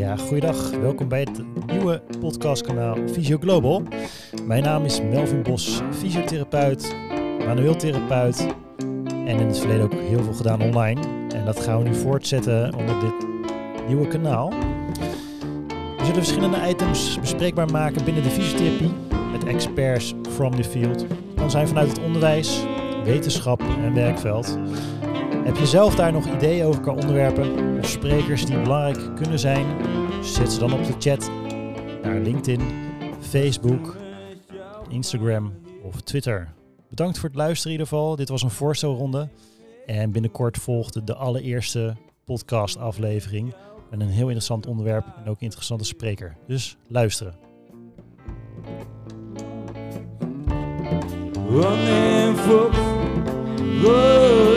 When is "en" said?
9.06-9.38, 11.34-11.44, 23.60-23.94, 39.86-40.10, 45.06-45.30